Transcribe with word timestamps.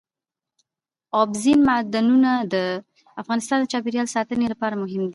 اوبزین 1.19 1.59
معدنونه 1.69 2.31
د 2.53 2.55
افغانستان 3.21 3.57
د 3.61 3.65
چاپیریال 3.71 4.07
ساتنې 4.15 4.45
لپاره 4.53 4.75
مهم 4.83 5.01
دي. 5.07 5.09